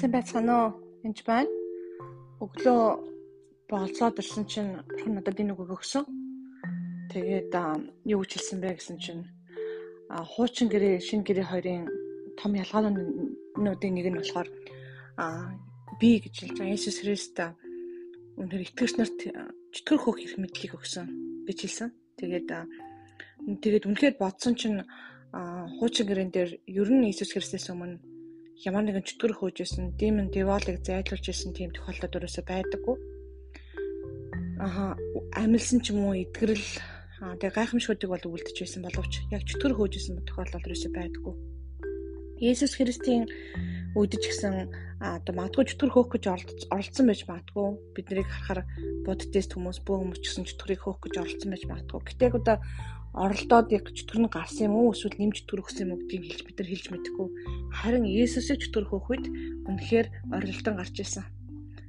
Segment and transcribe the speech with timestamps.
[0.00, 0.70] Сайн байцгаана уу?
[1.04, 1.52] Энд байна.
[2.40, 2.84] Өглөө
[3.68, 6.08] болцоод ирсэн чинь бурхан надад энэ үг өгсөн.
[7.12, 7.52] Тэгээд
[8.08, 9.28] юу гэж хэлсэн бэ гэсэн чинь
[10.08, 11.84] хуучин гэрээ, шинэ гэрээ хоёрын
[12.40, 14.48] том ялгаануудын нэг нь болохоор
[16.00, 17.36] би гэж хэлж байгаа Иесус Христ
[18.40, 19.20] үнээр итгэгч нарт
[19.76, 21.88] чөтгөр хөөх хэрэг мэдлийг өгсөн гэж хэлсэн.
[22.16, 22.48] Тэгээд
[23.60, 24.80] тэгээд үнэхээр бодсон чинь
[25.76, 28.00] хуучин гэрэн дээр ер нь Иесус Христээс өмнө
[28.60, 32.96] ямар нэгэн чөтгөр хөөжсэн, демон деволыг зайлуулж исэн тийм тохиолдол өрөөсө байдаггүй.
[34.60, 35.00] Аха
[35.32, 36.68] амилсан ч юм уу эдгэрэл
[37.40, 41.34] тэгээ гайхамшгуудыг бол үлдэж байсан боловч яг чөтгөр хөөжсэн тохиолдол өрөөсө байдаггүй.
[42.40, 43.24] Есүс Христийн
[43.96, 44.68] үдэж гисэн
[45.00, 46.24] одоо магадгүй чөтгөр хөөх гэж
[46.68, 48.60] оролцсон байж магадгүй бид нарыг харахаар
[49.08, 52.00] буддист хүмүүс бүх хүмүүс ч гэсэн чөтгөрийг хөөх гэж оролцсон байж магадгүй.
[52.04, 52.56] Гэтэ одоо
[53.10, 56.42] оролдоод яг чөтгөр нь гарсан юм уу эсвэл нэмж чөтгөр өгсөн юм уу гэдгийг хэлж
[56.46, 57.28] бид нар хэлж мэдэхгүй.
[57.74, 59.26] Харин Есүсийг чөтгөр хөөх үед
[59.66, 61.26] үнэхээр орилтон гарч ирсэн.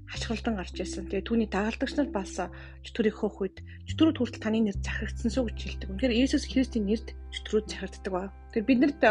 [0.10, 1.06] Хашгиралдан гарч ирсэн.
[1.14, 2.34] Тэгээ түүний дагалдагч нар бас
[2.82, 5.90] чөтгөрийг хөөх үед чөтгөрүүд хүртэл таны нэр захирагдсан шүү гэж хэлдэг.
[5.94, 8.34] Үнэхээр Есүс Христийн нэрд чөтгөрүүд захирагддаг ба.
[8.50, 9.02] Тэгэхээр биднэрт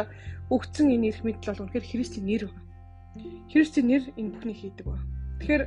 [0.50, 2.42] өгсөн энэ эрх мэдэл бол үнэхээр Христийн нэр.
[3.54, 4.98] Христийн нэр энэ бүхнийг хийдэг ба.
[5.40, 5.64] Тэгэхээр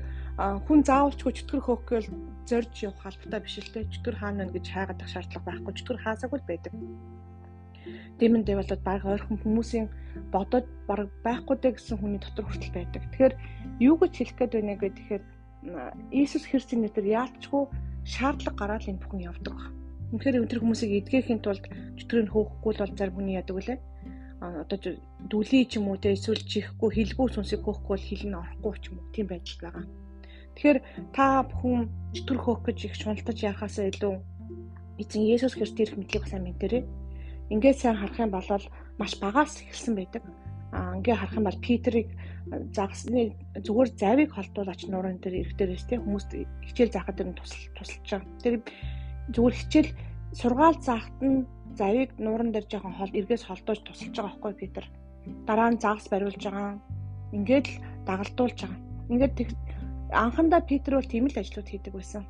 [0.65, 2.09] хүн заавалчгүй чөтгөр хөөх гээл
[2.49, 6.39] зорж явах албатай биш л те чөтгөр хаана вэ гэж хайгаадах шаардлага байхгүй чөтгөр хаасаагүй
[6.41, 6.73] л байдаг.
[8.17, 9.87] Дэмэндээ болоод баг ойрхон хүмүүсийн
[10.33, 13.01] бодоод баг байхгүй дэ гэсэн хүний дотор хүртэл байдаг.
[13.13, 13.33] Тэгэхээр
[13.89, 15.23] юу гэж хэлэх гээд байна вэ гэхээр
[16.11, 17.63] Иесус Христосийн нэрээр яалтчгүй
[18.03, 19.57] шаардлага гараад энэ бүхэн явдаг.
[20.11, 21.65] Үнэхээр өнтер хүмүүсийг эдгэхийн тулд
[21.97, 23.77] чөтгөрийг хөөхгүй л бол зарим хүний яадаг үлээ
[24.43, 24.77] одоо
[25.31, 28.83] дүлий ч юм уу те эсвэл чихгүй хилгүй сүнсийг хөөхгүй бол хил нь орохгүй ч
[28.91, 29.85] юм уу тийм байдал байгаа.
[30.53, 30.79] Тэгэхээр
[31.15, 34.13] та бүхэн чөтгөр хөөх гэж их шуналтаж яхаасаа илүү
[35.01, 36.83] эзэн Есүс Христос мэдлийг сайн мэдэрээ.
[37.53, 38.49] Ингээд сайн харах юм бол
[38.99, 40.23] маш багаас эхэлсэн байдаг.
[40.75, 42.09] А ингээд харах юм бол Питерийг
[42.75, 43.33] загсны
[43.65, 46.31] зүгээр завийг холдуулаач нуурын дээр ирэх дээрээс тийм хүмүүст
[46.67, 48.41] хичээл заахад энэ тусал тусалж байгаа.
[48.43, 48.55] Тэр
[49.33, 49.91] зүгээр хичээл
[50.37, 51.47] сургаал заахад нь
[51.79, 54.85] завийг нууран дээр жоохон хол эргээс холдуулж тусалж байгаа байхгүй Питер.
[55.47, 56.79] Дараа нь загас бариулж байгаа.
[57.35, 57.75] Ингээд л
[58.07, 58.79] дагалдуулж байгаа.
[59.11, 59.35] Ингээд
[60.13, 62.23] анхандаа Питер бол тийм л ажлууд хийдэг байсан.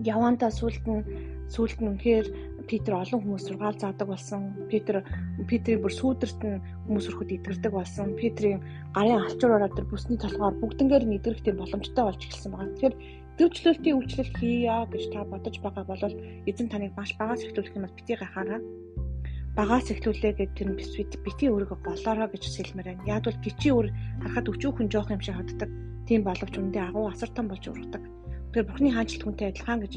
[0.00, 1.04] Явандаа сүулт нь
[1.52, 2.26] сүулт нь үнэхээр
[2.66, 4.54] Питер олон хүмүүс сургаал заадаг болсон.
[4.70, 5.04] Питер
[5.50, 8.16] Питерийн бүр сүүдэрт нь хүмүүс өрхөд идэрдэг болсон.
[8.16, 8.60] Питерийн
[8.96, 12.72] гарын алчуур ороод тэр бүсний толгоор бүгднгээр нь идэрх тийм боломжтой болж эхэлсэн байна.
[12.72, 12.94] Тэгэхээр
[13.38, 16.04] төвчлөлтийн үйлчлэл хийя гэж та бодож байгаа бол
[16.50, 18.60] эзэн таныг маш багаас эхлүүлэх юм бол бити гахаараа
[19.56, 20.68] багаас эхлүүлээ гэдэг тэр
[21.24, 23.08] бити өөрийгөө голоороо гэж хэлмээр байна.
[23.08, 23.86] Яг бол бичи өөр
[24.20, 25.70] харахад өчүүхэн жоох юм шиг хаддаг
[26.06, 28.02] Тийм боловч үндэ агуу асар том болж ургадаг.
[28.02, 29.94] Тэгэхээр Бурхны хаанчлт хүнтэй адилхан гэж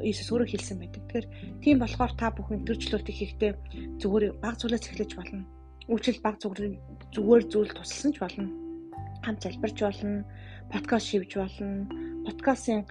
[0.00, 1.02] Иесус өөрөө хэлсэн байдаг.
[1.06, 1.26] Тэгэхээр
[1.60, 3.52] тийм болохоор та бүхэн төрчлөлтийг хийхдээ
[4.00, 5.44] зүгээр баг зүйлээс эхлэж болно.
[5.92, 6.66] Үйлчлэл баг зүгээр
[7.14, 8.48] зүгээр зүйл тусалсан ч болно.
[9.22, 10.24] Хамт залбирч болно,
[10.72, 11.84] подкаст шивж болно.
[12.26, 12.84] Подкастын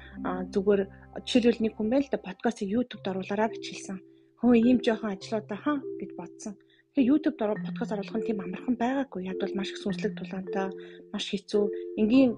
[0.53, 0.81] зүгээр
[1.25, 3.97] жишээлбэл нэг хүн байл да подкастыг YouTube-д оруулаарай гэж хэлсэн.
[4.41, 6.53] Хөө ийм жоохон ажлуудаа хаа гэж бодсон.
[6.94, 9.29] Тэгээ YouTube дор подкаст оруулах нь тийм амархан байгаагүй.
[9.29, 10.67] Яг бол маш их сүнслэг тулаантай,
[11.13, 11.63] маш хэцүү.
[12.01, 12.34] Энгийн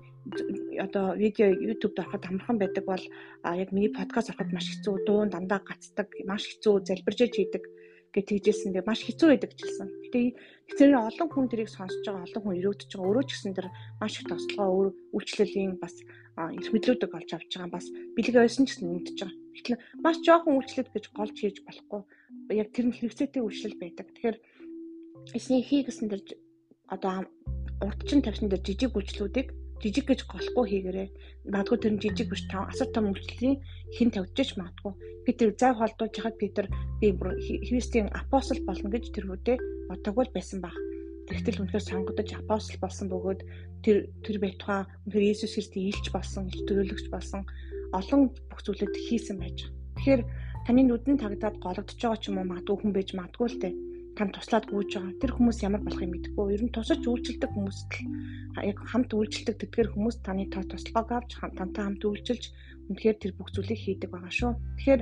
[0.85, 3.03] одоо видео YouTube дороход амархан байдаг бол
[3.47, 5.07] яг миний подкаст ороход маш хэцүү.
[5.07, 7.63] Дуун дандаа гацдаг, маш хэцүү залбирж хийдэг
[8.11, 8.75] гэж тэгжсэн.
[8.75, 9.87] Тэгээ маш хэцүү байдаг гэсэн.
[10.11, 10.19] Гэтэ
[10.75, 13.07] тэр олон хүн тэрийг сонсож байгаа, олон хүн өрөөдөж байгаа.
[13.07, 13.67] Өөрөө ч гэсэн тэр
[14.03, 15.95] маш их тослогоо үйлчлэлийн бас
[16.57, 17.75] эрх мэдлүүдийг олж авч байгаа.
[17.75, 17.85] Бас
[18.15, 19.37] бэлэг ойсон ч гэсэн нэгдэж байгаа.
[19.55, 22.01] Гэтэл маш жоохон үйлчлэл гэж голж хийж болохгүй
[22.55, 24.07] яг тэр нь хэрэгцээтэй үйлчлэл байдаг.
[24.11, 24.37] Тэгэхээр
[25.37, 26.21] эсний хий гэсэн дэр
[26.91, 27.27] одоо
[27.83, 29.47] урдчин тавьсан дээр жижиг үйлчлүүдийг
[29.81, 31.09] жижиг гэж голохгүй хийгээрэй.
[31.49, 33.57] Магадгүй тэр нь жижиг биш тав асар том үйлчлэлийн
[33.95, 34.93] хэн тавьчих магадгүй.
[35.25, 36.65] Питер зай холдуулж хахад Питер
[37.01, 37.13] би
[37.67, 39.57] Христийн апостол болно гэж тэр үедээ
[39.89, 40.75] бодоггүй байсан баг.
[41.31, 43.41] Тэгтэл үнэхээр сонгогдож апостол болсон бөгөөд
[43.83, 47.41] тэр тэр байтугай үнэхээр Иесус Христийн илч болсон, илч төлөөлөгч болсон
[47.95, 48.21] олон
[48.51, 49.71] бүх зүйлүүд хийсэн байж.
[49.95, 50.21] Тэгэхээр
[50.67, 53.73] таны нүдэн тагдаад гологдож байгаа ч юм уу магадгүй хүн байж магадгүй л дээ
[54.15, 55.19] тань туслаад гүйж байгаа.
[55.23, 56.53] Тэр хүмүүс ямар болохыг мэдэхгүй.
[56.55, 57.89] Ер нь тусаж үйлчлдэг хүмүүст
[58.59, 62.43] л яг хамт үйлчлдэг тэдгээр хүмүүс таны тоо туслахыг авч тантай хамт үйлчилж
[62.91, 64.51] үнэхээр тэр бүх зүйлийг хийдэг байгаа шүү.
[64.77, 65.01] Тэгэхээр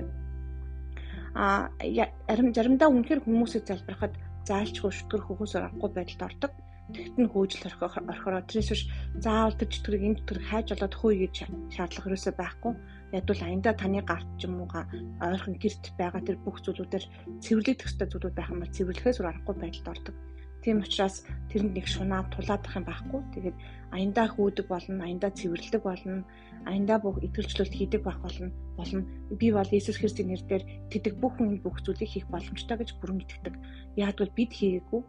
[1.34, 1.74] а
[2.54, 4.14] заримдаа үнэхээр хүмүүсийг залбирахад
[4.48, 6.52] заалчгүй шүтгэр хөхөөсөр авахгүй байдалд ордог.
[6.90, 8.84] Тэгт нь хөөжл орхороо тэрээс биш
[9.22, 11.36] заавал тэр чөтгөрийг энэ чөтгөрийг хайж болоод хөөе гэж
[11.76, 12.74] шаардлага ерөөсөй байхгүй
[13.14, 14.70] ядвал аянда таны гарт ч юм уу
[15.22, 17.06] ойрхон гэрт байгаа тэр бүх зүйлүүдээр
[17.46, 20.16] цэвэрлэх төстэй зүйлүүд байх юм бол цэвэрлэхээс өөр аргагүй байдалд ордог.
[20.64, 23.22] Тийм учраас тэрэнд нэг шунаа тулаадах юм байхгүй.
[23.34, 23.58] Тэгээд
[23.96, 26.28] аяндаа хөөдөг болно, аяндаа цэвэрлдэг болно,
[26.68, 28.52] аяндаа бүх итгэлжлэлт хийдэг байх болно.
[28.76, 29.02] Болно.
[29.40, 33.56] Би бол Иесус Христосийн нэрээр тэдэг бүх хүн бүх зүйлийг хийх боломжтой гэж бүрэн итгэдэг.
[33.96, 35.02] Бол бид хийгээгүй.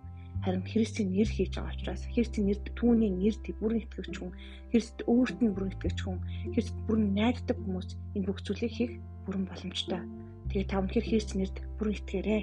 [0.44, 4.32] харин Христийн нэр хийж байгаа учраас Христийн нэр түүний нэрд бүрэн итгэгч хүн
[4.72, 6.18] Христ өөрт нь бүрэн итгэгч хүн
[6.56, 8.92] Христ бүрэн найддаг хүмүүс энэ бүх зүйлийг хийх
[9.28, 10.00] бүрэн боломжтой.
[10.48, 12.42] Тэгээд та өнөхөр Христийн нэрд бүрэн итгээрэй.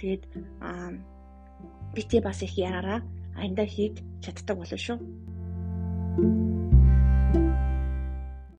[0.00, 0.22] Тэгээд
[0.64, 0.96] аа
[1.96, 3.00] битээ бас их яраараа
[3.38, 4.98] аяндаа хийж чаддаг болов шүү.